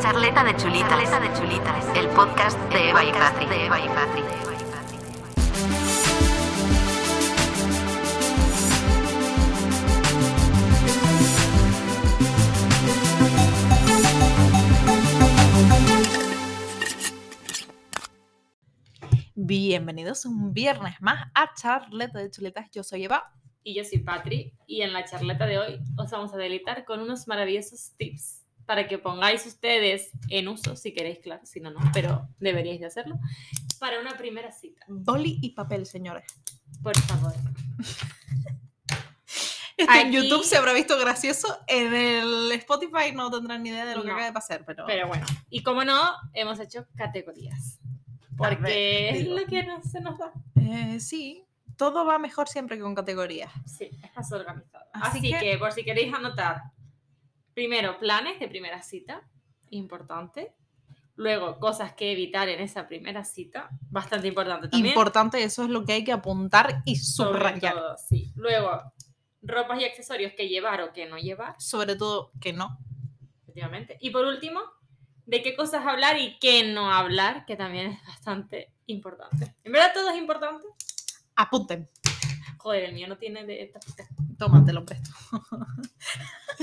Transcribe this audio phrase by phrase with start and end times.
[0.00, 0.88] Charleta de chulitas.
[0.88, 1.96] Charleta de chulitas.
[1.96, 3.44] El podcast de Eva y Patri.
[3.44, 4.22] De Eva y Patri.
[19.34, 22.70] Bienvenidos un viernes más a Charleta de Chuletas.
[22.72, 23.34] Yo soy Eva.
[23.62, 24.54] Y yo soy Patri.
[24.66, 28.86] Y en la charleta de hoy os vamos a deleitar con unos maravillosos tips para
[28.88, 33.18] que pongáis ustedes en uso, si queréis, claro, si no, no, pero deberíais de hacerlo,
[33.78, 34.84] para una primera cita.
[34.88, 36.26] Boli y papel, señores.
[36.82, 37.32] Por favor.
[39.76, 41.58] En YouTube se habrá visto gracioso.
[41.66, 44.84] En el Spotify no tendrán ni idea de lo que acaba de pasar, pero.
[44.86, 45.98] Pero bueno, y como no,
[46.34, 47.78] hemos hecho categorías.
[48.36, 50.32] Porque es lo que no se nos da.
[50.56, 51.44] Eh, sí,
[51.76, 53.50] todo va mejor siempre con categorías.
[53.66, 54.84] Sí, es más organizado.
[54.92, 55.58] Así Así, que- que...
[55.58, 56.62] por si queréis anotar,
[57.54, 59.22] primero, planes de primera cita,
[59.70, 60.54] importante.
[61.16, 64.86] Luego, cosas que evitar en esa primera cita, bastante importante también.
[64.92, 67.74] Importante, eso es lo que hay que apuntar y sobre subrayar.
[67.74, 68.32] todo, sí.
[68.36, 68.80] Luego,
[69.42, 72.78] ropas y accesorios que llevar o que no llevar, Sobre todo que no.
[73.42, 73.98] efectivamente.
[74.00, 74.60] Y por último,
[75.26, 79.54] de qué cosas hablar y qué no hablar, que también es bastante importante.
[79.62, 80.66] En verdad todo es importante.
[81.36, 81.88] Apunten.
[82.58, 84.08] Joder, el mío no tiene de tapita.
[84.40, 85.10] Toma, te lo presto.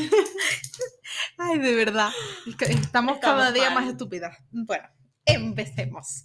[1.37, 2.09] Ay, de verdad.
[2.47, 3.83] Estamos, Estamos cada día mal.
[3.83, 4.35] más estúpidas.
[4.51, 4.87] Bueno,
[5.25, 6.23] empecemos.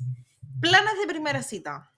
[0.61, 1.93] Planes de primera cita.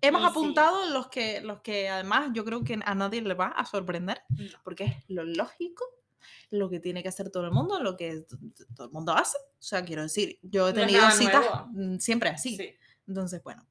[0.00, 0.30] Hemos Y sí.
[0.30, 4.22] apuntado los que, los que además yo creo que a nadie le va a sorprender,
[4.30, 4.58] No.
[4.64, 5.84] porque es lo lógico,
[6.50, 8.24] lo que tiene que hacer todo el mundo, lo que
[8.74, 9.36] todo el mundo hace.
[9.36, 11.68] O sea, quiero decir, yo he tenido citas nuevo.
[11.72, 12.56] mm, siempre así.
[12.56, 12.70] Sí,
[13.06, 13.64] Entonces, bueno,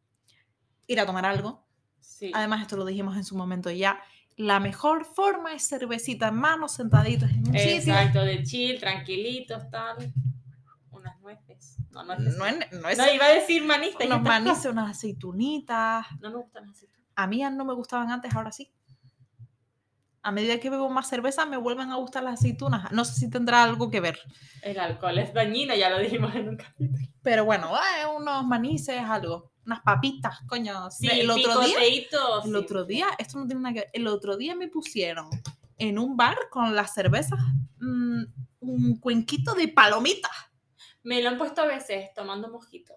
[0.87, 1.65] ir a tomar algo,
[1.99, 2.31] sí.
[2.33, 3.99] Además, esto lo dijimos en su momento ya.
[4.41, 7.93] La mejor forma es cervecita en mano, sentaditos en un sitio.
[7.93, 10.11] Exacto, de chill, tranquilitos, tal.
[10.89, 11.77] Unas nueces.
[11.91, 12.03] No.
[12.03, 14.01] No, es- no es No, iba a decir manitas.
[14.01, 16.07] y unos manices, unas aceitunitas.
[16.21, 17.07] No me gustan las aceitunas.
[17.15, 18.73] A mí no me gustaban antes, ahora sí.
[20.23, 22.91] A medida que bebo más cerveza, me vuelven a gustar las aceitunas.
[22.91, 24.19] No sé si tendrá algo que ver.
[24.63, 27.07] El alcohol es dañino, ya lo dijimos en un capítulo.
[27.21, 29.50] Pero bueno, eh, unos manices, algo.
[29.65, 30.89] Unas papitas, coño.
[30.91, 31.77] Sí, el otro día,
[32.45, 33.89] el otro día, esto no tiene nada que ver.
[33.93, 35.29] El otro día me pusieron
[35.77, 37.39] en un bar con las cervezas
[37.79, 38.23] mm,
[38.61, 40.31] un cuenquito de palomitas.
[41.03, 42.93] Me lo han puesto a veces tomando mojito.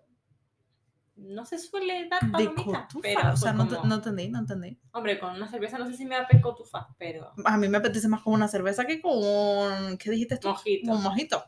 [1.16, 4.80] No se suele dar palomitas, pero o sea, no, como- no entendí, no entendí.
[4.92, 8.08] Hombre, con una cerveza no sé si me da pecotufa, pero A mí me apetece
[8.08, 9.96] más con una cerveza que con.
[9.98, 10.48] ¿Qué dijiste tú?
[10.48, 10.90] mojito.
[10.90, 11.44] Con mojito.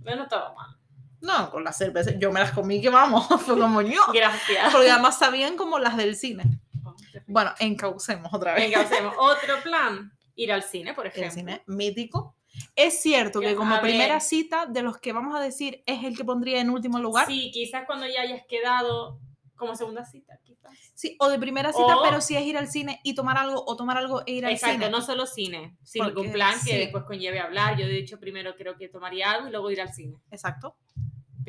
[0.00, 0.76] Me no estaba mal.
[1.24, 2.12] No, con la cerveza.
[2.18, 3.26] Yo me las comí que vamos.
[3.44, 4.00] Fue como yo.
[4.12, 4.72] Gracias.
[4.72, 6.44] Porque además sabían como las del cine.
[6.84, 6.94] Oh.
[7.26, 8.64] Bueno, encaucemos otra vez.
[8.64, 10.12] Venga, hacemos otro plan.
[10.36, 11.30] Ir al cine, por El ejemplo.
[11.32, 12.36] cine mítico.
[12.76, 16.24] Es cierto que como primera cita, de los que vamos a decir, es el que
[16.24, 17.26] pondría en último lugar.
[17.26, 19.18] Sí, quizás cuando ya hayas quedado
[19.56, 20.72] como segunda cita, quizás.
[20.94, 23.62] Sí, o de primera cita, O- pero si es ir al cine y tomar algo,
[23.66, 24.90] o tomar algo e ir al Exacto, cine.
[24.90, 26.76] no solo cine, sino algún plan que sí.
[26.76, 27.76] después conlleve hablar.
[27.78, 30.16] Yo, de hecho, primero creo que tomaría algo y luego ir al cine.
[30.30, 30.76] Exacto.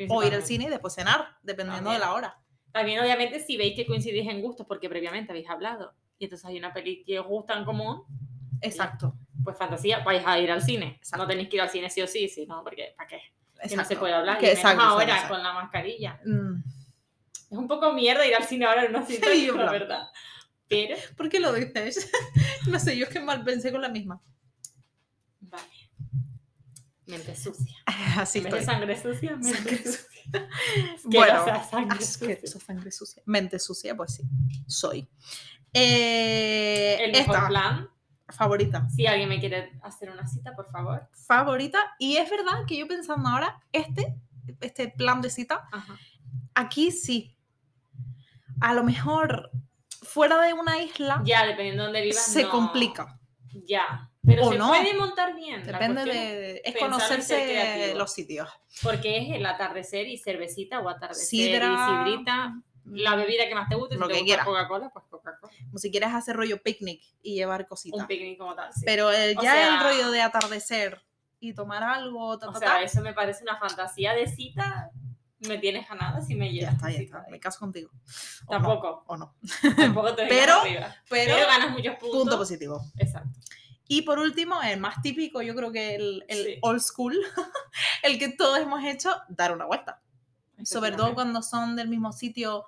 [0.08, 2.00] O ir al cine y después cenar, dependiendo de También.
[2.00, 2.38] la hora.
[2.72, 6.58] También, obviamente, si veis que coincidís en gustos, porque previamente habéis hablado, y entonces hay
[6.58, 8.02] una peli que os gusta en común,
[8.60, 9.14] Exacto.
[9.42, 10.96] pues fantasía, vais a ir al cine.
[10.98, 11.24] Exacto.
[11.24, 12.62] No tenéis que ir al cine sí o sí, sí, ¿no?
[12.62, 13.20] Porque ¿para qué?
[13.68, 16.20] Que no se puede hablar, Que y exacto, ahora exacto, con la mascarilla.
[16.24, 16.62] Mm.
[17.50, 20.08] Es un poco mierda ir al cine ahora en una cita, la verdad.
[20.68, 22.10] Pero, ¿Por qué lo dices?
[22.68, 24.20] no sé, yo es que mal pensé con la misma.
[27.06, 27.76] Mente sucia.
[28.16, 28.64] Así de estoy.
[28.64, 30.02] sangre sucia, mente Sangre sucia.
[31.04, 32.38] Bueno, sangre sucia.
[32.60, 33.22] sangre sucia.
[33.26, 34.22] Mente sucia, pues sí.
[34.66, 35.06] Soy.
[35.72, 37.90] Eh, El mejor esta, plan,
[38.28, 38.88] favorita.
[38.90, 41.08] si alguien me quiere hacer una cita, por favor.
[41.26, 41.78] Favorita.
[41.98, 44.16] Y es verdad que yo pensando ahora, este,
[44.60, 45.96] este plan de cita, Ajá.
[46.54, 47.36] aquí sí.
[48.60, 49.50] A lo mejor
[50.02, 52.24] fuera de una isla Ya, dependiendo de dónde vivas.
[52.24, 53.20] se no- complica.
[53.64, 54.10] Ya.
[54.26, 54.68] Pero O se no.
[54.68, 55.64] puede montar bien.
[55.64, 56.62] Depende de.
[56.64, 58.48] Es conocerse los sitios.
[58.82, 62.02] Porque es el atardecer y cervecita o atardecer Sidra.
[62.04, 62.60] y sidrita.
[62.86, 64.46] La bebida que más te guste, si Lo te que gusta quieras.
[64.46, 65.52] Coca-Cola, pues Coca-Cola.
[65.66, 68.00] Como si quieres hacer rollo picnic y llevar cositas.
[68.00, 68.72] Un picnic como tal.
[68.72, 68.82] sí.
[68.84, 71.02] Pero el- O ya el sea- rollo de atardecer
[71.40, 74.90] y tomar algo, ta, o ta, sea, ta, eso me parece una fantasía de cita.
[75.40, 76.74] Me tienes ganada si me ya llevas.
[76.74, 77.24] está, a ya está.
[77.30, 77.90] Me caso contigo.
[78.46, 79.04] O no, Tampoco.
[79.08, 79.34] O no.
[79.76, 80.62] Tampoco te Pero-.
[80.62, 82.18] Pero, Pero, ganas muchos puntos.
[82.20, 82.80] punto positivo.
[82.98, 83.30] Exacto.
[83.88, 86.58] Y por último, el más típico, yo creo que el, el Sí.
[86.62, 87.14] old school,
[88.02, 90.02] el que todos hemos hecho, dar una vuelta.
[90.64, 92.64] Sobre todo cuando son del mismo sitio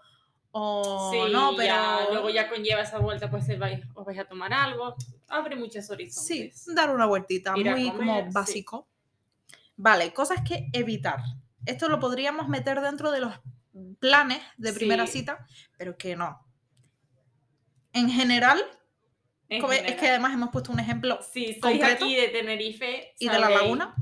[0.50, 1.66] o Sí, no, pero.
[1.66, 4.94] ya, luego ya conlleva esa vuelta, pues os vais, os vais a tomar algo.
[5.28, 6.74] Abre muchos Sí, horizontes.
[6.74, 8.28] dar una vueltita, Ir muy comer, como sí.
[8.32, 8.88] básico.
[9.76, 11.20] Vale, cosas que evitar.
[11.66, 13.34] Esto lo podríamos meter dentro de los
[13.98, 15.18] planes de primera Sí.
[15.20, 16.44] cita, pero que no.
[17.92, 18.77] En general, En
[19.60, 23.14] como- es que además hemos puesto un ejemplo Sí, soy concreto aquí de Tenerife.
[23.18, 23.94] y de la laguna.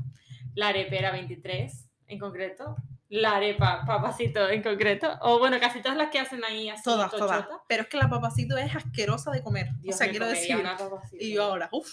[0.55, 2.77] La arepera 23, en concreto.
[3.09, 5.17] La arepa papacito, en concreto.
[5.21, 6.83] O bueno, casi todas las que hacen ahí así.
[6.83, 7.47] Todas, todas.
[7.69, 9.69] Pero es que la papacito es asquerosa de comer.
[9.81, 10.61] Dios, o sea, quiero decir.
[11.21, 11.89] Y yo ahora, uff.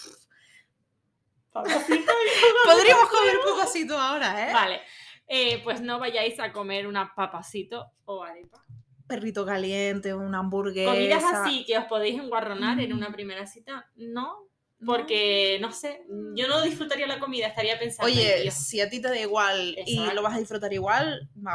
[1.52, 2.12] Papacito.
[2.64, 4.52] Podríamos comer papacito ahora, ¿eh?
[4.52, 4.80] Vale.
[5.28, 8.64] Eh, pues no vayáis a comer una papacito o arepa.
[9.06, 10.92] Perrito caliente, una hamburguesa.
[10.92, 13.12] Comidas así que os podéis enguarronar en una Mm.
[13.12, 14.48] primera cita, no.
[14.84, 16.02] Porque, no sé,
[16.34, 18.54] yo no disfrutaría la comida, estaría pensando en Oye, Dios.
[18.54, 21.50] si a ti te da igual y lo vas a disfrutar igual, me.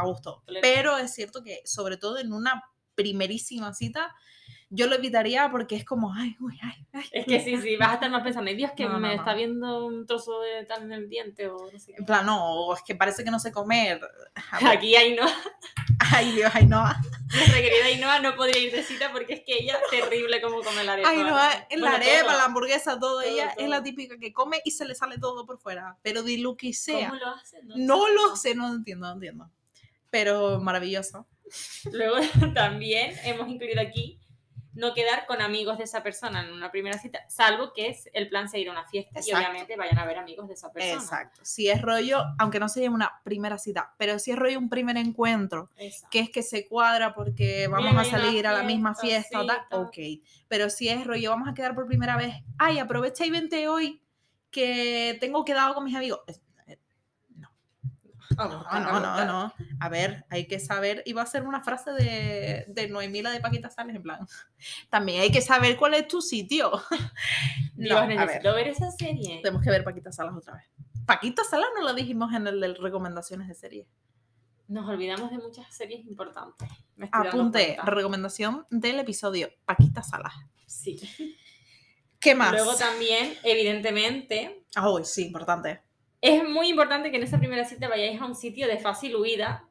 [0.48, 0.62] Claro.
[0.64, 2.64] Pero es cierto que, sobre todo en una
[2.96, 4.16] primerísima cita,
[4.72, 7.06] yo lo evitaría porque es como, ay, uy, ay, ay.
[7.12, 9.08] Es que sí, sí, vas a estar más pensando, "Ay, Dios, que No, no, me
[9.10, 9.14] no.
[9.16, 11.96] está viendo un trozo de tal en el diente o no sé.
[11.98, 14.00] En plan, no, o es que parece que no sé comer.
[14.52, 15.28] Aquí Ainhoa,
[16.12, 16.84] Ay, Dios, ay, no.
[16.84, 20.84] nuestra querida Ainhoa no podría ir de cita porque es que ella terrible como come
[20.84, 21.14] la arepa.
[21.14, 21.26] No, en
[21.82, 22.38] la Bueno, arepa, todo.
[22.38, 23.84] la hamburguesa, todo, Todo, ella es la todo.
[23.84, 25.98] típica que come y se le sale todo por fuera.
[26.02, 27.10] Pero de lo que sea.
[27.10, 27.68] ¿Cómo lo hacen?
[27.68, 28.14] No sé.
[28.14, 29.50] lo sé, no entiendo, no entiendo.
[30.10, 31.28] Pero maravilloso.
[31.92, 32.16] Luego
[32.56, 34.20] también hemos incluido aquí
[34.74, 38.30] no quedar con amigos de esa persona en una primera cita, salvo que es el
[38.30, 41.02] plan ir a una fiesta y obviamente vayan a ver amigos de esa persona.
[41.02, 41.42] Exacto.
[41.44, 44.98] Si es rollo, aunque no sea una primera cita, pero si es rollo un primer
[44.98, 46.08] encuentro, Exacto.
[46.12, 49.82] que es que se cuadra porque vamos a salir a la misma fiesta, fiesta, tal,
[49.82, 49.98] ok.
[50.48, 54.02] Pero si es rollo, vamos a quedar por primera vez, ay, aprovecha y vente hoy
[54.52, 56.22] que tengo quedado con mis amigos.
[58.32, 59.54] Eh, No, Vamos, no, no, no.
[59.80, 63.70] A ver, hay que saber, iba a ser una frase de, de Noemila de Paquita
[63.70, 64.20] Sales, en plan,
[64.90, 66.72] también hay que saber cuál es tu sitio.
[67.76, 68.18] Dios, No, a ver.
[68.20, 69.40] necesito ver esa serie.
[69.42, 70.66] Tenemos que ver Paquita Salas otra vez.
[71.06, 73.88] Paquita Salas no lo dijimos en el de recomendaciones de series.
[74.68, 76.70] Nos olvidamos de muchas series importantes.
[76.96, 80.34] Me Apunte, recomendación del episodio, Paquita Salas.
[80.68, 81.00] Sí.
[82.20, 82.52] ¿Qué más?
[82.52, 85.82] Luego también, evidentemente, Ah, uy, sí, importante.
[86.22, 89.66] Es muy importante que en esa primera cita vayáis a un sitio de fácil huida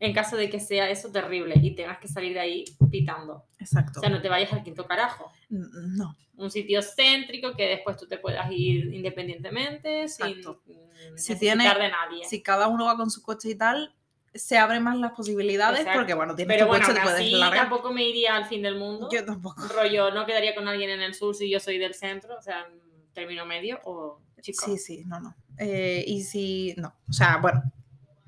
[0.00, 3.44] en caso de que sea eso terrible y tengas que salir de ahí pitando.
[3.58, 3.98] Exacto.
[3.98, 5.32] O sea, no te vayas al quinto carajo.
[5.48, 10.62] No, Un sitio céntrico que después tú te puedas ir independientemente Exacto.
[10.64, 12.24] sin mm, Si tiene- de nadie.
[12.28, 13.92] si cada uno va con su coche y tal,
[14.34, 15.98] se abren más las posibilidades Exacto.
[16.00, 17.60] porque, bueno, tienes Pero tu bueno, coche, te puedes largar.
[17.68, 19.08] tampoco me iría al fin del mundo.
[19.10, 19.66] Yo tampoco.
[19.66, 22.66] Rollo, no quedaría con alguien en el sur si yo soy del centro, o sea,
[22.70, 24.64] en término medio o chico.
[24.64, 25.34] Sí, sí, no, no.
[25.58, 26.94] Eh, y si, no.
[27.08, 27.62] O sea, bueno.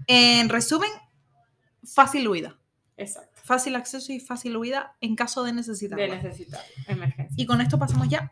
[0.06, 0.90] En resumen,
[1.84, 2.58] fácil huida.
[2.96, 3.40] Exacto.
[3.44, 6.02] Fácil acceso y fácil huida en caso de necesitarlo.
[6.04, 7.34] De necesitar emergencia.
[7.36, 8.30] Y con esto pasamos ya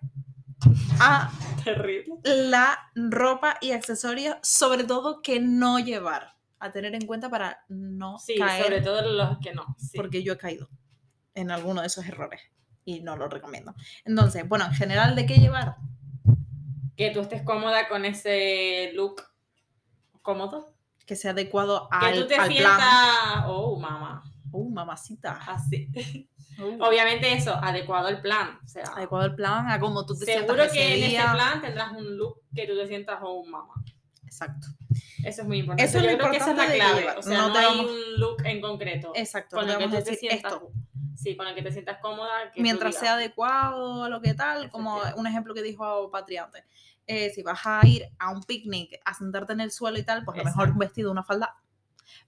[1.01, 1.31] a
[1.65, 2.15] Terrible.
[2.25, 8.19] la ropa y accesorios, sobre todo que no llevar, a tener en cuenta para no
[8.19, 9.65] Sí, caer, sobre todo los que no.
[9.79, 9.97] sí.
[9.97, 10.69] porque yo he caído
[11.35, 12.41] en alguno de esos errores
[12.85, 13.75] y no lo recomiendo.
[14.05, 15.77] Entonces, bueno, en general, ¿de qué llevar?
[16.99, 19.23] Que tú estés cómoda con ese look
[20.21, 20.75] cómodo.
[21.07, 23.45] Que sea adecuado Que al, tú te al sientas, plan.
[23.47, 25.33] oh, mamá, Uh, mamacita.
[25.47, 25.91] así.
[26.59, 28.59] Uh, Obviamente eso, adecuado al plan.
[28.65, 31.09] O sea, adecuado al plan, a cómo tú te seguro sientas que ese en ese
[31.11, 31.33] día.
[31.33, 33.75] plan tendrás un look que tú te sientas, oh, mamá.
[34.25, 34.67] Exacto.
[35.25, 35.85] Eso es muy importante.
[35.85, 37.09] Eso es Yo creo que esa es la clave.
[37.17, 39.13] O sea, No no, te hay vamos- un look en concreto.
[39.15, 39.57] Exacto.
[39.57, 40.73] con no que tú te sientas, esto.
[41.19, 42.51] Sí, con el que te sientas cómoda.
[42.53, 46.65] que mientras sea adecuado a lo que tal, como un ejemplo que dijo Patri antes.
[47.07, 50.25] Eh, si vas a ir a un picnic a sentarte en el suelo y tal,
[50.25, 51.57] pues a lo mejor un vestido, una falda.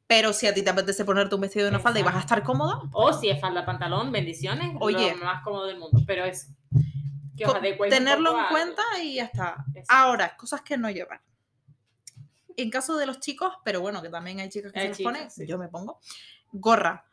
[0.07, 2.21] Pero si a ti te apetece ponerte un vestido y una falda y vas a
[2.21, 5.15] estar cómoda, O si es falda pantalón, bendiciones, Oye.
[5.17, 6.01] lo más cómodo del mundo.
[6.07, 6.49] Pero eso,
[7.37, 7.55] que os
[7.91, 9.65] tenerlo en a- cuenta y ya está.
[9.75, 9.87] Exacto.
[9.89, 11.21] Ahora, cosas que no llevar.
[12.57, 15.13] En caso de los chicos, pero bueno, que también hay chicas que Hay se chicas,
[15.13, 15.47] ponen, sí.
[15.47, 16.01] yo me pongo.
[16.53, 17.05] Gorra.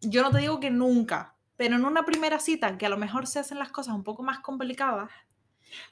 [0.00, 3.26] Yo no te digo que nunca, pero en una primera cita, que a lo mejor
[3.26, 5.10] se hacen las cosas un poco más complicadas,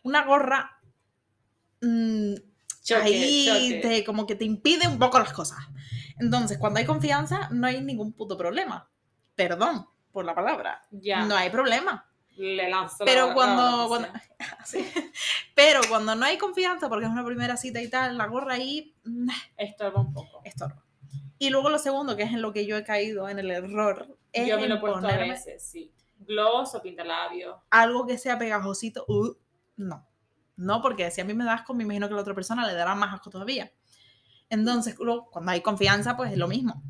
[0.02, 0.78] una gorra
[1.80, 2.34] mm,
[2.82, 3.80] Choque, ahí choque.
[3.82, 5.58] te- como que te impide un poco las cosas.
[6.18, 8.88] Entonces, cuando hay confianza, no hay ningún puto problema.
[9.34, 10.86] Perdón por la palabra.
[10.90, 12.08] Ya, No hay problema.
[12.36, 13.88] le lanzo Pero la- la cuando, noticia.
[13.88, 14.18] cuando-
[14.66, 14.92] sí.
[15.54, 18.94] pero cuando no hay confianza, porque es una primera cita y tal, la gorra ahí
[19.56, 20.40] Estorba un poco.
[20.44, 20.83] estorba.
[21.38, 24.16] Y luego lo segundo, que es en lo que yo he caído en el error,
[24.32, 25.92] es Yo me lo he puesto a veces, sí.
[26.20, 27.56] Gloss o pintalabios.
[27.70, 29.04] algo que sea pegajosito.
[29.08, 29.34] uh,
[29.76, 30.06] no.
[30.56, 32.66] No, porque si a mí me da asco, me imagino que a la otra persona
[32.66, 33.72] le dará más asco todavía.
[34.48, 36.80] Entonces, luego, cuando hay confianza, pues es lo mismo.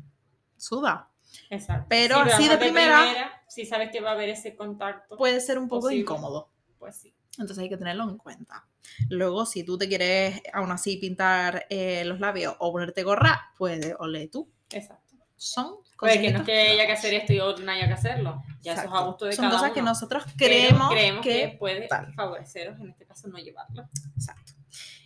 [0.55, 1.09] Suda.
[1.49, 1.87] Exacto.
[1.89, 5.41] Pero Sí, así de además primera- si sabes que va a haber ese contacto, Puede
[5.41, 6.01] ser un poco Posible.
[6.01, 6.49] incómodo.
[6.77, 7.15] Pues sí.
[7.37, 8.67] Entonces hay que tenerlo en cuenta.
[9.09, 13.93] Luego, si tú te quieres aún así pintar eh, los labios o ponerte gorra, pues
[13.99, 14.49] ole tú.
[14.69, 15.15] Exacto.
[15.37, 17.93] Son Puede que no es que haya que hacer esto y otro no haya que
[17.93, 18.43] hacerlo.
[18.61, 21.87] Ya eso es a gusto de Son cada cosas que nosotros creemos que, que puede
[21.87, 22.13] tal.
[22.13, 23.87] favoreceros, en este caso no llevarlo.
[24.15, 24.53] Exacto.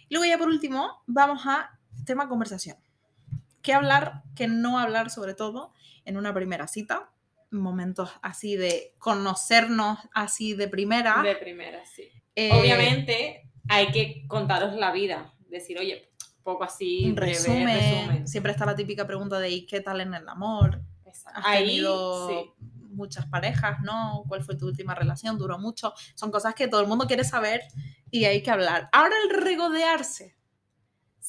[0.07, 2.77] Y luego ya por último, vamos a tema conversación.
[3.61, 5.73] ¿Qué hablar, qué no hablar sobre todo
[6.05, 7.11] en una primera cita?
[7.51, 11.21] Momentos así de conocernos así de primera.
[11.23, 12.09] De primera, sí.
[12.35, 15.33] Eh, Obviamente hay que contaros la vida.
[15.49, 16.11] Decir, oye,
[16.43, 17.67] poco así, breve, resumen.
[17.67, 18.27] resumen.
[18.27, 20.81] Siempre está la típica pregunta de ¿y qué tal en el amor?
[21.05, 21.39] Exacto.
[21.39, 22.65] ¿Has Ahí, tenido sí.
[22.91, 23.79] muchas parejas?
[23.81, 24.23] ¿No?
[24.27, 25.37] ¿Cuál fue tu última relación?
[25.39, 25.93] ¿Duró mucho?
[26.15, 27.61] Son cosas que todo el mundo quiere saber
[28.11, 28.89] y hay que hablar.
[28.91, 30.35] Ahora el regodearse.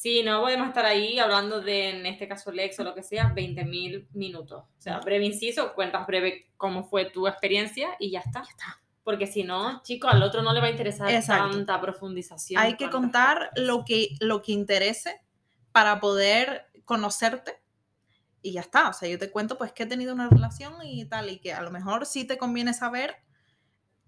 [0.01, 3.35] Sí, no podemos estar ahí hablando de, en este caso, Lex o lo que sea,
[3.35, 4.65] 20.000 minutos.
[4.65, 8.41] O sea, breve inciso, cuentas breve cómo fue tu experiencia y ya está.
[8.41, 8.81] está.
[9.05, 11.51] Porque si no, chico, al otro no le va a interesar Exacto.
[11.51, 12.63] tanta profundización.
[12.63, 15.21] hay que con contar lo que, lo que interese
[15.71, 17.61] para poder conocerte
[18.41, 18.89] y ya está.
[18.89, 21.53] O sea, yo te cuento pues que he tenido una relación y tal, y que
[21.53, 23.17] a lo mejor sí te conviene saber,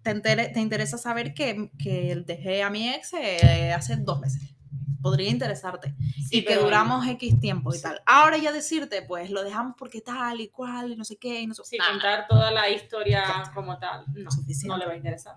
[0.01, 4.55] te, entere- te interesa saber que, que dejé a mi ex eh, hace dos meses.
[5.03, 5.93] Podría interesarte.
[6.27, 7.83] Sí, y que duramos X tiempo y Sí.
[7.83, 8.01] tal.
[8.07, 11.45] Ahora ya decirte, pues lo dejamos porque tal y cual y no sé qué y
[11.47, 11.91] no sé Sí, nada.
[11.91, 14.67] contar toda la historia Ya como tal, no, Suficiente.
[14.69, 15.35] no le va a interesar.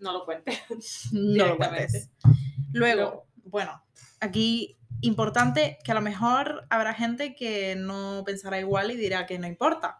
[0.00, 0.58] No lo cuente.
[1.12, 2.10] no lo cuentes.
[2.72, 3.84] Luego, bueno,
[4.20, 9.38] aquí importante que a lo mejor habrá gente que no pensará igual y dirá que
[9.38, 9.98] no importa.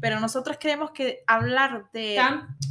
[0.00, 2.20] Pero nosotros creemos que hablar de...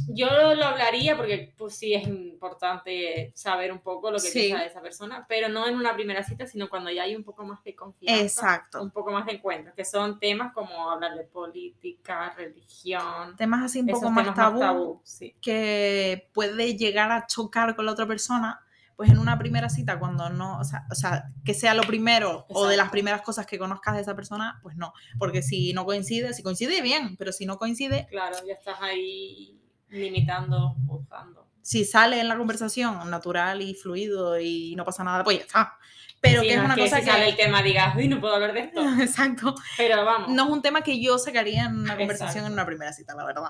[0.08, 4.40] Yo lo hablaría porque pues sí es importante saber un poco lo que Sí.
[4.40, 7.24] piensa de esa persona, pero no en una primera cita, sino cuando ya hay un
[7.24, 8.22] poco más de confianza.
[8.22, 8.82] Exacto.
[8.82, 13.36] Un poco más de encuentro, que son temas como hablar de política, religión.
[13.36, 15.34] Temas así un poco más tabú, tabú, sí.
[15.40, 18.60] que puede llegar a chocar con la otra persona,
[18.96, 22.46] pues en una primera cita cuando no, o sea, o sea, que sea lo primero
[22.48, 25.84] o de las primeras cosas que conozcas de esa persona, pues no, porque si no
[25.84, 29.58] coincide, si coincide bien, pero si no coincide, Claro, ya estás ahí
[29.88, 31.46] limitando, juzgando.
[31.62, 35.74] si sale en la conversación natural y fluido y no pasa nada, pues ya está.
[36.20, 37.42] Pero Sí, que es una que cosa si sale el que...
[37.42, 38.80] tema digas, uy, no puedo hablar de esto.
[39.00, 39.54] Exacto.
[39.76, 40.28] Pero vamos.
[40.30, 42.46] No es un tema que yo sacaría en una conversación Exacto.
[42.46, 43.42] en una primera cita, la verdad.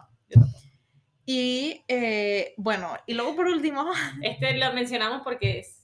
[1.25, 3.91] Y eh, bueno, y luego por último,
[4.23, 5.83] Este lo mencionamos porque es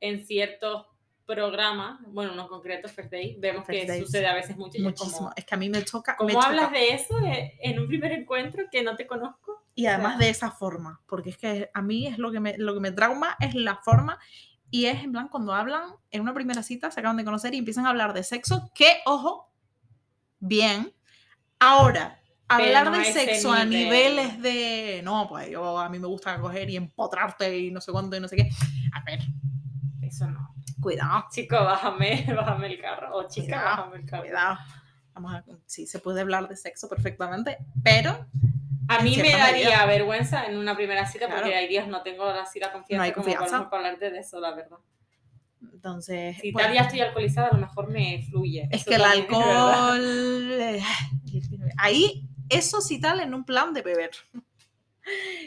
[0.00, 0.86] en ciertos
[1.26, 4.80] programas, bueno, unos concretos First Day, vemos First que sucede a veces mucho.
[4.80, 5.18] muchísimo.
[5.18, 6.16] como, Es que a mí me choca.
[6.16, 6.46] ¿Cómo me choca.
[6.46, 9.64] hablas de eso en un primer encuentro que no te conozco?
[9.76, 12.40] Y además O sea, de esa forma, porque es que a mí es lo que
[12.40, 14.18] me, lo que me trauma es la forma
[14.70, 17.58] y es en plan cuando hablan en una primera cita, se acaban de conocer y
[17.58, 19.52] empiezan a hablar de sexo, que ojo,
[20.38, 20.92] bien.
[21.58, 22.19] Ahora,
[22.56, 23.84] hablar de sexo a nivel.
[24.16, 27.92] niveles de, no, pues yo a mí me gusta coger y empotrarte y no sé
[27.92, 28.50] cuánto y no sé qué.
[28.92, 29.20] A ver,
[30.02, 30.54] Eso no.
[30.80, 33.16] cuidado, Chico, bájame, bájame el carro.
[33.16, 34.22] O chica, Cuidado, bájame el carro.
[34.24, 34.58] cuidado.
[35.14, 38.26] Vamos a, sí, se puede hablar de sexo perfectamente, pero
[38.88, 39.86] A mí me daría medida.
[39.86, 43.12] vergüenza en una primera cita porque hay días no tengo así la confianza, No hay
[43.12, 43.58] como confianza.
[43.58, 44.78] para- para hablarte de eso, la verdad.
[45.72, 46.36] entonces...
[46.40, 46.68] Si bueno.
[46.68, 48.68] tal ya estoy alcoholizada, a lo mejor me fluye.
[48.70, 50.50] Es Eso que el alcohol.
[50.52, 50.82] eh,
[51.76, 54.10] ahí, eso sí tal en un plan de beber.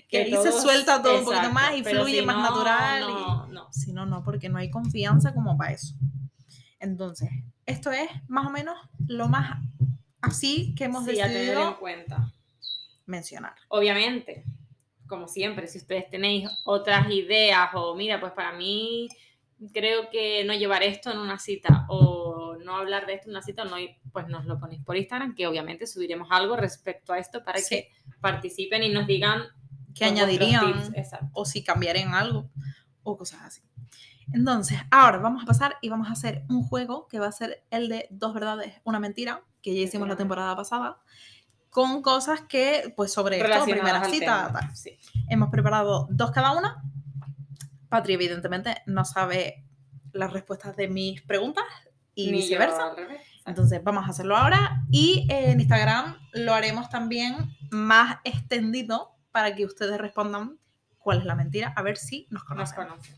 [0.10, 3.02] Que, ahí se suelta todo un poquito más y fluye si más no, natural.
[3.02, 3.70] No, no.
[3.70, 5.94] Y, si no, no, porque no hay confianza como para eso.
[6.80, 7.30] Entonces,
[7.66, 8.76] esto es más o menos
[9.08, 9.62] lo más
[10.22, 12.34] así que hemos Sí, a tener en decidido cuenta.
[13.06, 13.54] mencionar.
[13.70, 14.44] Obviamente,
[15.08, 19.08] como siempre, si ustedes tenéis otras ideas o mira, pues para mí
[19.72, 23.42] creo que no llevar esto en una cita o no hablar de esto en una
[23.42, 23.76] cita, no,
[24.12, 27.76] pues nos lo ponéis por Instagram, que obviamente subiremos algo respecto a esto para Sí.
[27.76, 27.92] que
[28.22, 29.44] participen y nos digan
[29.94, 30.94] ¿Qué añadirían?
[31.34, 32.50] o si cambiarían algo
[33.04, 33.62] o cosas así.
[34.34, 37.64] Entonces, ahora vamos a pasar y vamos a hacer un juego que va a ser
[37.70, 40.98] el de dos verdades, una mentira, que ya hicimos la temporada pasada,
[41.70, 44.76] con cosas que, pues sobre esto, primera cita, tal.
[44.76, 44.98] sí.
[45.28, 46.82] Hemos preparado dos cada una.
[47.94, 49.64] Patri, evidentemente, no sabe
[50.14, 51.64] las respuestas de mis preguntas
[52.16, 52.96] y Ni viceversa.
[53.46, 57.36] Entonces, vamos a hacerlo ahora y eh, en Instagram lo haremos también
[57.70, 60.58] más extendido para que ustedes respondan
[60.98, 62.76] cuál es la mentira, a ver si nos Nos conocen.
[62.76, 63.16] conocen.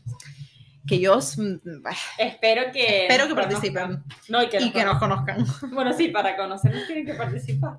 [0.86, 1.86] Que yo mm,
[2.18, 3.06] Espero que.
[3.06, 4.04] espero que participen.
[4.28, 5.46] No, y que, y nos que nos conozcan.
[5.72, 7.78] Bueno, sí, para conocernos tienen que participar.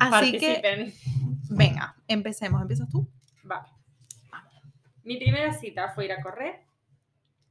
[0.00, 0.94] Así que, Participen.
[1.50, 2.62] venga, empecemos.
[2.62, 3.06] ¿Empiezas tú?
[5.08, 6.60] Mi primera cita fue ir a correr.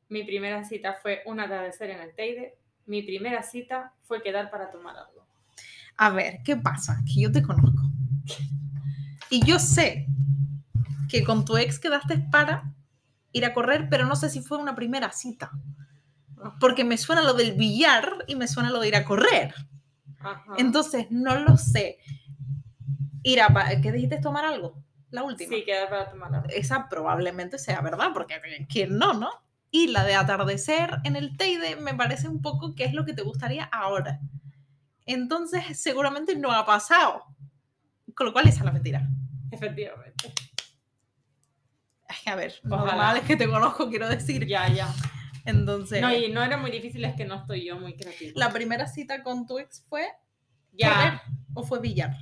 [0.10, 2.56] Mi primera cita fue un atardecer en el Teide.
[2.86, 5.26] Mi primera cita fue quedar para tomar algo.
[5.98, 7.00] A ver, ¿qué pasa?
[7.08, 7.82] Que yo te conozco.
[9.32, 10.06] Y yo sé
[11.10, 12.76] que con tu ex quedaste para
[13.32, 15.50] ir a correr, pero no sé si fue una primera cita.
[16.60, 19.56] Porque me suena lo del billar y me suena lo de ir a correr.
[20.20, 20.54] Ajá.
[20.60, 21.98] Entonces, no lo sé.
[23.24, 23.82] Ir a...
[23.82, 24.22] ¿Qué dijiste?
[24.22, 24.84] ¿Tomar algo?
[25.18, 25.50] La última.
[25.50, 26.44] Sí, queda para tomar.
[26.54, 29.32] Esa probablemente sea verdad, porque ¿quién no, no?
[29.72, 33.14] Y la de atardecer en el Teide me parece un poco que es lo que
[33.14, 34.20] te gustaría ahora.
[35.08, 37.24] Entonces, seguramente no ha pasado.
[38.14, 39.10] Con lo cual, esa es la mentira.
[39.50, 40.32] Efectivamente.
[42.08, 44.46] Ay, A ver, normal es que te conozco, quiero decir.
[44.46, 44.88] Ya, ya.
[45.46, 48.34] Entonces, No, y no era muy difícil, es que no estoy yo muy creativa.
[48.36, 50.08] la primera cita con tu ex fue
[50.74, 51.24] ya,
[51.56, 52.16] o fue billar.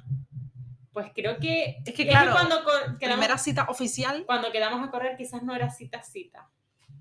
[0.96, 1.82] Pues creo que.
[1.86, 2.64] Es que, claro, cuando,
[2.98, 6.50] quedamos, Primera cita oficial, cuando quedamos a correr, quizás no era cita cita.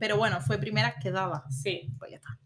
[0.01, 1.45] pero bueno, fue primera quedada.
[1.49, 1.95] Sí.
[1.97, 2.37] Pues ya está.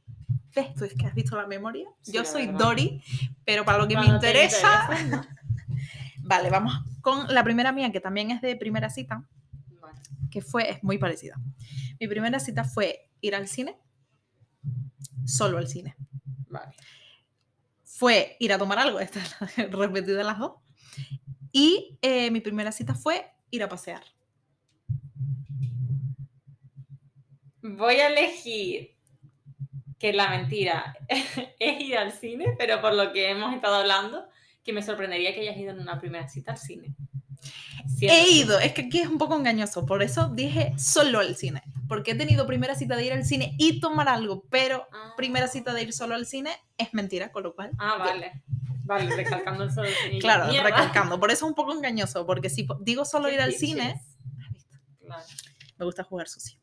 [0.55, 0.75] ¿Ves?
[0.75, 1.89] ¿Tú es que has visto la memoria?
[2.03, 2.59] Sí, Yo la soy verdad.
[2.59, 3.03] Dori,
[3.47, 4.91] pero para lo que me Cuando interesa...
[6.19, 9.27] Vale, vamos con la primera mía, que también es de primera cita,
[9.81, 9.99] Vale.
[10.31, 11.37] que fue, es muy parecida.
[11.99, 13.79] Mi primera cita fue ir al cine,
[15.25, 15.97] solo al cine.
[16.51, 16.75] Vale.
[17.85, 20.53] Fue ir a tomar algo, esta es la repetida las dos.
[21.53, 24.03] Y eh, mi primera cita fue ir a pasear.
[27.63, 28.95] Voy a elegir
[29.99, 30.97] que la mentira
[31.59, 34.27] es ir al cine, pero por lo que hemos estado hablando,
[34.65, 36.95] que me sorprendería que hayas ido en una primera cita al cine.
[37.87, 41.35] Siento He ido, es que aquí es un poco engañoso, por eso dije solo al
[41.37, 45.15] cine, porque he tenido primera cita de ir al cine y tomar algo, pero Ah.
[45.17, 47.71] primera cita de ir solo al cine es mentira, con lo cual...
[47.79, 48.43] Ah, vale.
[48.89, 50.19] Vale, recalcando el solo cine.
[50.19, 50.71] Claro, Mierda.
[50.71, 54.01] recalcando, por eso es un poco engañoso, porque si digo solo ir al cine,
[55.05, 55.23] Claro.
[55.77, 56.59] me gusta jugar sucio.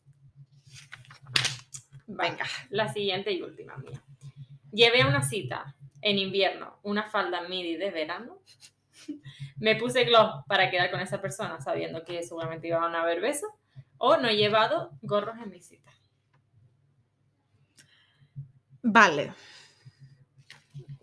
[2.07, 2.45] Vale, Venga.
[2.71, 4.01] La siguiente y última mía.
[4.71, 8.39] Llevé a una cita en invierno una falda midi de verano.
[9.57, 13.49] Me puse gloss para quedar con esa persona sabiendo que seguramente iban a haber besos.
[13.97, 15.91] O no he llevado gorros en mi cita.
[18.81, 19.33] Vale.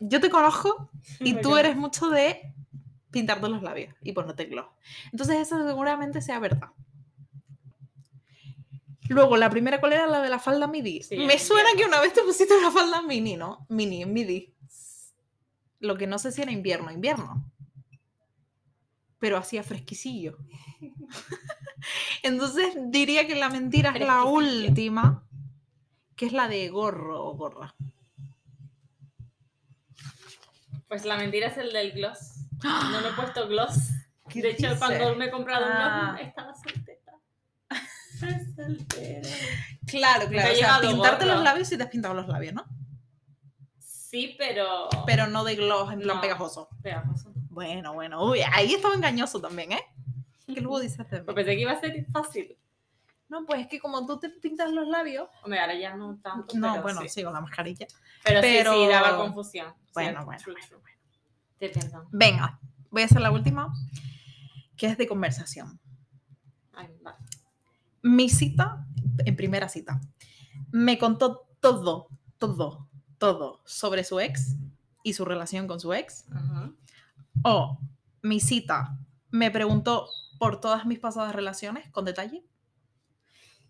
[0.04, 2.52] Yo te conozco y tú eres mucho de
[3.12, 4.66] pintarte los labios y ponerte gloss.
[5.12, 6.70] Entonces eso seguramente sea verdad.
[9.08, 11.02] Luego, la primera, ¿cuál era la de la falda midi?
[11.02, 13.64] Sí, Me en suena que una vez te pusiste una falda mini, ¿no?
[13.68, 14.52] Mini, midi.
[15.78, 17.48] Lo que no sé si era invierno, invierno.
[19.20, 20.38] Pero hacía fresquicillo.
[22.24, 25.28] Entonces diría que la mentira es la última,
[26.16, 27.76] que es la de gorro o gorra.
[30.92, 32.34] Pues la mentira es el del gloss.
[32.62, 33.76] No me he puesto gloss.
[34.28, 34.78] ¿Qué De hecho, dices?
[34.78, 36.10] cuando me he comprado un Ah.
[36.18, 37.12] gloss, estaba soltera.
[38.56, 39.28] soltera.
[39.86, 40.52] Claro, claro.
[40.52, 42.66] O sea, pintarte los labios y te has pintado los labios, ¿no?
[43.78, 44.90] Sí, pero.
[45.06, 46.20] Pero no de gloss en plan No.
[46.20, 46.68] pegajoso.
[46.82, 47.32] Pegajoso.
[47.48, 48.22] Bueno, bueno.
[48.26, 49.80] Uy, ahí estaba engañoso también, ¿eh?
[50.46, 51.06] ¿Qué luego dices?
[51.08, 52.54] Pues pensé que iba a ser fácil.
[53.32, 55.26] No, pues es que como tú te pintas los labios.
[55.42, 56.54] Hombre, ahora ya no tanto.
[56.54, 57.08] No, pero bueno, sí.
[57.08, 57.86] sí, con la mascarilla.
[58.22, 59.72] Pero, Pero- sí, sí, daba confusión.
[59.94, 60.92] Bueno, bueno, true, bueno, true.
[61.58, 62.08] Te perdón.
[62.12, 63.72] Venga, voy a hacer la última,
[64.76, 65.80] que es de conversación.
[66.74, 67.16] Ay, vale.
[68.02, 68.86] Mi cita,
[69.24, 69.98] en primera cita,
[70.70, 74.56] me contó todo, todo, todo sobre su ex
[75.02, 76.26] y su relación con su ex.
[77.44, 77.78] O
[78.20, 78.98] mi cita
[79.30, 82.44] me preguntó por todas mis pasadas relaciones con detalle.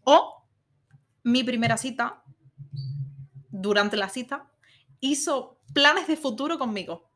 [0.05, 0.45] O
[1.25, 2.23] mi primera cita,
[3.51, 4.51] durante la cita,
[5.01, 7.11] hizo planes de futuro conmigo.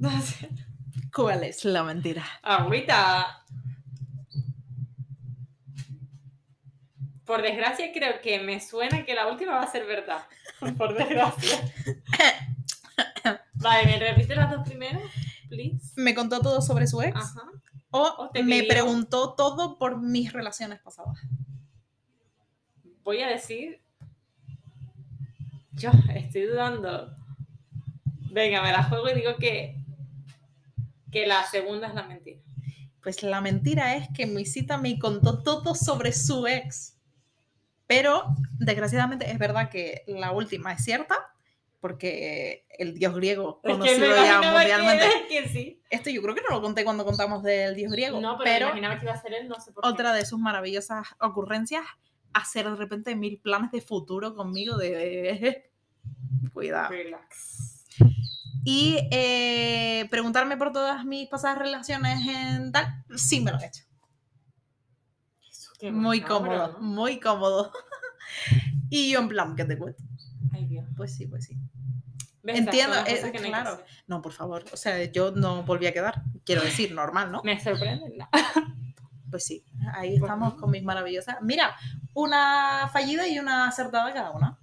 [1.14, 2.24] ¿Cuál es la mentira?
[2.42, 3.44] Agüita.
[7.24, 10.24] Por desgracia, creo que me suena que la última va a ser verdad.
[10.78, 11.58] Por desgracia.
[13.54, 15.02] Vale, ¿me repite las dos primeras?
[15.48, 15.92] Please.
[15.96, 17.16] Me contó todo sobre su ex.
[17.16, 17.42] Ajá.
[17.92, 21.18] O me preguntó todo por mis relaciones pasadas.
[23.10, 23.80] Voy a decir.
[25.72, 27.12] Yo estoy dudando.
[28.30, 29.74] Venga, me la juego y digo que.
[31.10, 32.38] Que la segunda es la mentira.
[33.02, 37.00] Pues la mentira es que mi cita me contó todo sobre su ex.
[37.88, 38.26] Pero,
[38.60, 41.16] desgraciadamente, es verdad que la última es cierta,
[41.80, 45.06] porque el dios griego, Es que conocido ya mundialmente.
[45.28, 45.82] que, sí.
[45.90, 48.66] Esto yo creo que no lo conté cuando contamos del dios griego, No, pero, pero,
[48.68, 49.90] imaginaba que iba a ser él, no sé por qué.
[49.90, 51.84] otra de sus maravillosas ocurrencias,
[52.32, 55.70] hacer de repente mil planes de futuro conmigo de...
[56.52, 56.90] Cuidado.
[56.90, 57.84] Relax.
[58.64, 63.84] Y eh, preguntarme por todas mis pasadas relaciones en tal, sí me lo he hecho.
[65.90, 66.80] Muy cómodo, ¿no?
[66.80, 67.72] muy cómodo.
[68.90, 70.02] y yo en plan, ¿qué te cuento?
[70.52, 70.84] Ay, Dios.
[70.94, 71.56] Pues sí, pues sí.
[72.44, 73.70] Entiendo, las eh, que no claro.
[73.70, 73.86] hacer.
[74.06, 74.64] No, por favor.
[74.72, 76.22] O sea, yo no volví a quedar.
[76.44, 77.42] Quiero decir, normal, ¿no?
[77.44, 78.14] Me sorprende.
[78.16, 78.28] No.
[79.30, 79.64] Pues sí.
[79.94, 81.36] Ahí estamos con mis maravillosas.
[81.42, 81.76] Mira,
[82.14, 84.58] una fallida y una acertada cada una.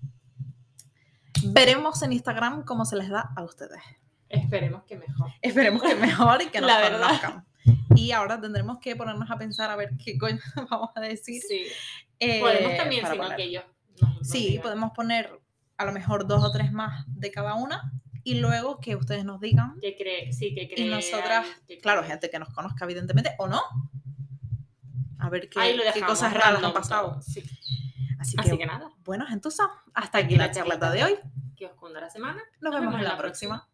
[1.43, 3.81] Veremos en Instagram cómo se les da a ustedes.
[4.29, 5.31] Esperemos que mejor.
[5.41, 7.07] Esperemos que mejor y que nos La verdad.
[7.07, 7.45] conozcan.
[7.95, 11.41] Y ahora tendremos que ponernos a pensar a ver qué coño vamos a decir.
[11.47, 11.63] Sí.
[12.19, 13.35] eh, Podemos también, poner.
[13.35, 13.51] que
[14.01, 14.63] nos- nos Sí, digan.
[14.63, 15.39] podemos poner
[15.77, 17.91] a lo mejor dos o tres más de cada una
[18.23, 19.75] y luego que ustedes nos digan.
[19.79, 20.85] Que cree, sí, que cree.
[20.87, 21.45] Y nosotras,
[21.81, 23.61] claro, gente que nos conozca evidentemente o no
[25.19, 27.19] a ver qué, qué cosas raras han pasado.
[28.19, 28.89] Así, que, nada.
[29.03, 31.19] Bueno, entonces, hasta aquí la, la de hoy.
[31.55, 32.41] Que os cunda la semana.
[32.61, 33.67] Nos, vemos, en la, próxima.